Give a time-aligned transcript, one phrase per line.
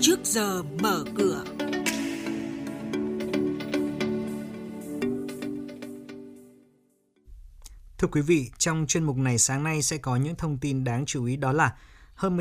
[0.00, 1.44] trước giờ mở cửa.
[7.98, 11.06] Thưa quý vị, trong chuyên mục này sáng nay sẽ có những thông tin đáng
[11.06, 11.76] chú ý đó là
[12.14, 12.38] hơn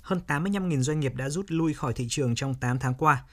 [0.00, 3.24] hơn 85.000 doanh nghiệp đã rút lui khỏi thị trường trong 8 tháng qua.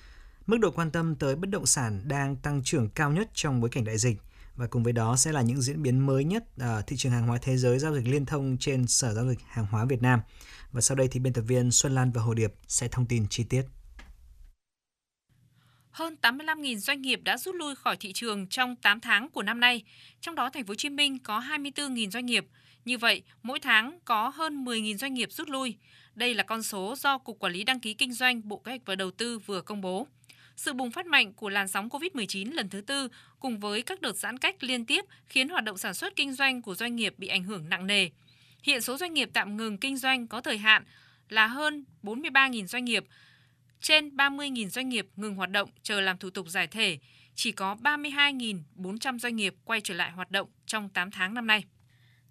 [0.45, 3.69] Mức độ quan tâm tới bất động sản đang tăng trưởng cao nhất trong bối
[3.69, 4.21] cảnh đại dịch.
[4.55, 7.27] Và cùng với đó sẽ là những diễn biến mới nhất ở thị trường hàng
[7.27, 10.19] hóa thế giới giao dịch liên thông trên Sở Giao dịch Hàng hóa Việt Nam.
[10.71, 13.27] Và sau đây thì biên tập viên Xuân Lan và Hồ Điệp sẽ thông tin
[13.29, 13.63] chi tiết.
[15.89, 19.59] Hơn 85.000 doanh nghiệp đã rút lui khỏi thị trường trong 8 tháng của năm
[19.59, 19.83] nay,
[20.21, 22.47] trong đó thành phố Hồ Chí Minh có 24.000 doanh nghiệp.
[22.85, 25.77] Như vậy, mỗi tháng có hơn 10.000 doanh nghiệp rút lui.
[26.15, 28.81] Đây là con số do Cục Quản lý đăng ký kinh doanh Bộ Kế hoạch
[28.85, 30.07] và Đầu tư vừa công bố.
[30.55, 33.07] Sự bùng phát mạnh của làn sóng COVID-19 lần thứ tư
[33.39, 36.61] cùng với các đợt giãn cách liên tiếp khiến hoạt động sản xuất kinh doanh
[36.61, 38.09] của doanh nghiệp bị ảnh hưởng nặng nề.
[38.63, 40.83] Hiện số doanh nghiệp tạm ngừng kinh doanh có thời hạn
[41.29, 43.03] là hơn 43.000 doanh nghiệp,
[43.81, 46.97] trên 30.000 doanh nghiệp ngừng hoạt động chờ làm thủ tục giải thể,
[47.35, 51.63] chỉ có 32.400 doanh nghiệp quay trở lại hoạt động trong 8 tháng năm nay.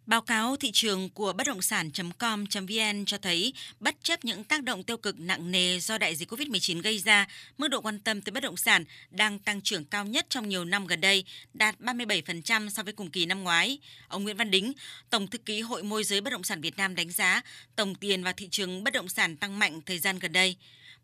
[0.06, 4.82] Báo cáo thị trường của bất động sản.com.vn cho thấy, bất chấp những tác động
[4.82, 7.26] tiêu cực nặng nề do đại dịch COVID-19 gây ra,
[7.58, 10.64] mức độ quan tâm tới bất động sản đang tăng trưởng cao nhất trong nhiều
[10.64, 13.78] năm gần đây, đạt 37% so với cùng kỳ năm ngoái.
[14.08, 14.72] Ông Nguyễn Văn Đính,
[15.10, 17.42] Tổng thư ký Hội môi giới bất động sản Việt Nam đánh giá,
[17.76, 20.56] tổng tiền vào thị trường bất động sản tăng mạnh thời gian gần đây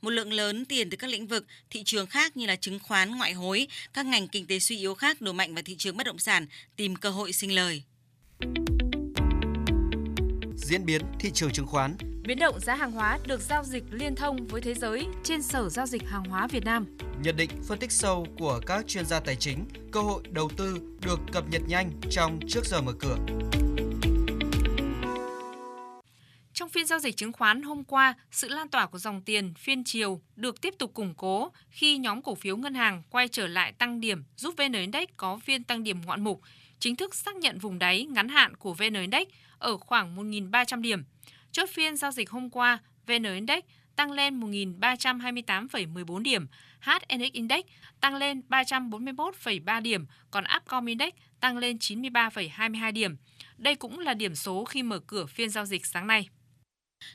[0.03, 3.11] một lượng lớn tiền từ các lĩnh vực, thị trường khác như là chứng khoán,
[3.11, 6.07] ngoại hối, các ngành kinh tế suy yếu khác đổ mạnh vào thị trường bất
[6.07, 7.83] động sản, tìm cơ hội sinh lời
[10.69, 11.97] diễn biến thị trường chứng khoán.
[12.23, 15.69] Biến động giá hàng hóa được giao dịch liên thông với thế giới trên Sở
[15.69, 16.87] Giao dịch Hàng hóa Việt Nam.
[17.23, 20.81] Nhận định phân tích sâu của các chuyên gia tài chính, cơ hội đầu tư
[21.07, 23.17] được cập nhật nhanh trong trước giờ mở cửa.
[26.53, 29.85] Trong phiên giao dịch chứng khoán hôm qua, sự lan tỏa của dòng tiền phiên
[29.85, 33.73] chiều được tiếp tục củng cố khi nhóm cổ phiếu ngân hàng quay trở lại
[33.73, 36.41] tăng điểm giúp VN Index có phiên tăng điểm ngoạn mục,
[36.81, 39.29] chính thức xác nhận vùng đáy ngắn hạn của VN Index
[39.59, 41.05] ở khoảng 1.300 điểm.
[41.53, 43.65] Chốt phiên giao dịch hôm qua, VN Index
[43.97, 46.47] tăng lên 1.328,14 điểm,
[46.81, 47.65] HNX Index
[48.01, 53.17] tăng lên 341,3 điểm, còn Upcom Index tăng lên 93,22 điểm.
[53.59, 56.29] Đây cũng là điểm số khi mở cửa phiên giao dịch sáng nay.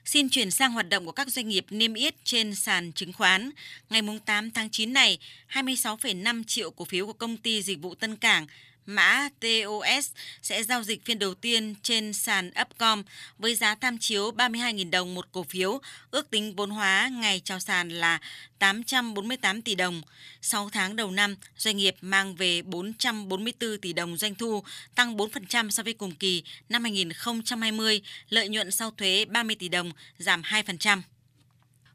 [0.05, 3.51] Xin chuyển sang hoạt động của các doanh nghiệp niêm yết trên sàn chứng khoán.
[3.89, 5.17] Ngày 8 tháng 9 này,
[5.49, 8.47] 26,5 triệu cổ phiếu của công ty dịch vụ Tân Cảng
[8.85, 10.11] mã TOS
[10.41, 13.03] sẽ giao dịch phiên đầu tiên trên sàn Upcom
[13.37, 17.59] với giá tham chiếu 32.000 đồng một cổ phiếu, ước tính vốn hóa ngày chào
[17.59, 18.19] sàn là
[18.59, 20.01] 848 tỷ đồng.
[20.41, 24.63] 6 tháng đầu năm, doanh nghiệp mang về 444 tỷ đồng doanh thu,
[24.95, 29.91] tăng 4% so với cùng kỳ năm 2020, lợi nhuận sau thuế 30 tỷ đồng,
[30.17, 31.01] giảm 2%.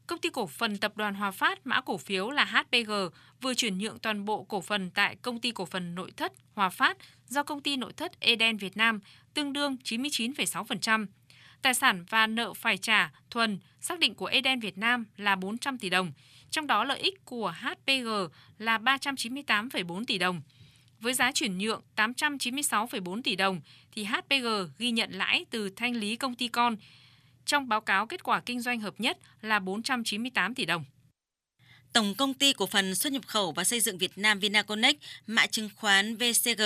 [0.09, 2.91] Công ty cổ phần Tập đoàn Hòa Phát mã cổ phiếu là HPG
[3.41, 6.69] vừa chuyển nhượng toàn bộ cổ phần tại Công ty cổ phần Nội thất Hòa
[6.69, 6.97] Phát
[7.27, 8.99] do Công ty Nội thất Eden Việt Nam
[9.33, 11.05] tương đương 99,6%.
[11.61, 15.77] Tài sản và nợ phải trả thuần xác định của Eden Việt Nam là 400
[15.77, 16.11] tỷ đồng,
[16.51, 18.07] trong đó lợi ích của HPG
[18.57, 20.41] là 398,4 tỷ đồng.
[20.99, 24.47] Với giá chuyển nhượng 896,4 tỷ đồng thì HPG
[24.77, 26.75] ghi nhận lãi từ thanh lý công ty con
[27.49, 30.83] trong báo cáo kết quả kinh doanh hợp nhất là 498 tỷ đồng.
[31.93, 34.95] Tổng công ty cổ phần xuất nhập khẩu và xây dựng Việt Nam Vinaconex,
[35.27, 36.61] mã chứng khoán VCG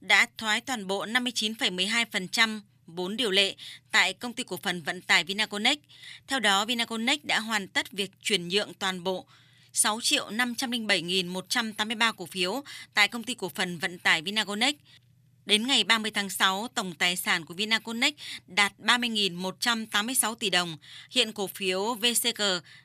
[0.00, 3.54] đã thoái toàn bộ 59,12% vốn điều lệ
[3.90, 5.78] tại công ty cổ phần vận tải Vinaconex.
[6.26, 9.26] Theo đó, Vinaconex đã hoàn tất việc chuyển nhượng toàn bộ
[9.72, 12.62] 6 triệu 507.183 cổ phiếu
[12.94, 14.74] tại công ty cổ phần vận tải Vinaconex
[15.48, 18.14] Đến ngày 30 tháng 6, tổng tài sản của Vinaconex
[18.46, 20.76] đạt 30.186 tỷ đồng.
[21.10, 22.42] Hiện cổ phiếu VCG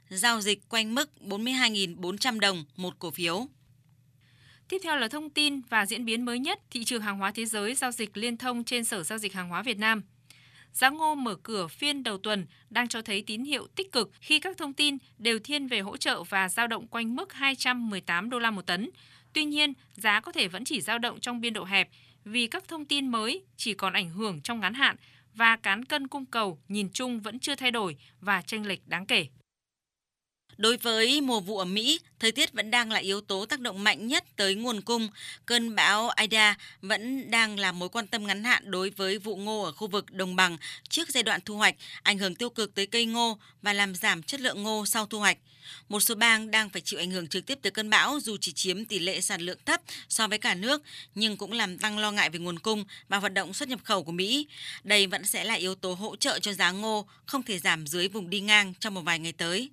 [0.09, 3.47] giao dịch quanh mức 42.400 đồng một cổ phiếu.
[4.69, 7.46] Tiếp theo là thông tin và diễn biến mới nhất thị trường hàng hóa thế
[7.46, 10.01] giới giao dịch liên thông trên Sở Giao dịch Hàng hóa Việt Nam.
[10.74, 14.39] Giá ngô mở cửa phiên đầu tuần đang cho thấy tín hiệu tích cực khi
[14.39, 18.39] các thông tin đều thiên về hỗ trợ và giao động quanh mức 218 đô
[18.39, 18.89] la một tấn.
[19.33, 21.89] Tuy nhiên, giá có thể vẫn chỉ giao động trong biên độ hẹp
[22.25, 24.96] vì các thông tin mới chỉ còn ảnh hưởng trong ngắn hạn
[25.34, 29.06] và cán cân cung cầu nhìn chung vẫn chưa thay đổi và chênh lệch đáng
[29.06, 29.28] kể.
[30.63, 33.83] Đối với mùa vụ ở Mỹ, thời tiết vẫn đang là yếu tố tác động
[33.83, 35.10] mạnh nhất tới nguồn cung.
[35.45, 39.63] Cơn bão Ida vẫn đang là mối quan tâm ngắn hạn đối với vụ ngô
[39.63, 40.57] ở khu vực đồng bằng
[40.89, 44.24] trước giai đoạn thu hoạch, ảnh hưởng tiêu cực tới cây ngô và làm giảm
[44.24, 45.38] chất lượng ngô sau thu hoạch.
[45.89, 48.51] Một số bang đang phải chịu ảnh hưởng trực tiếp từ cơn bão dù chỉ
[48.51, 50.81] chiếm tỷ lệ sản lượng thấp so với cả nước,
[51.16, 54.04] nhưng cũng làm tăng lo ngại về nguồn cung và hoạt động xuất nhập khẩu
[54.04, 54.48] của Mỹ.
[54.83, 58.07] Đây vẫn sẽ là yếu tố hỗ trợ cho giá ngô không thể giảm dưới
[58.07, 59.69] vùng đi ngang trong một vài ngày tới.